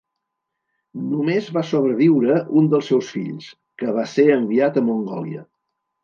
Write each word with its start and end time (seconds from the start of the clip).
Només 1.09 1.49
va 1.57 1.61
sobreviure 1.71 2.37
un 2.61 2.69
dels 2.71 2.89
seus 2.91 3.09
fills, 3.17 3.49
que 3.81 3.93
va 3.97 4.05
ser 4.13 4.25
enviat 4.37 4.79
a 4.81 4.83
Mongòlia. 4.89 5.45